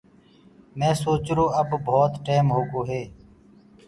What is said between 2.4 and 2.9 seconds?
هوگو